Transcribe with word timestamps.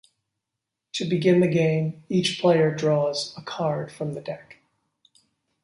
To 0.93 1.05
begin 1.05 1.41
the 1.41 1.47
game, 1.47 2.03
each 2.09 2.41
player 2.41 2.73
draws 2.73 3.37
a 3.37 3.43
card 3.43 3.91
from 3.91 4.13
the 4.13 4.21
deck. 4.21 4.55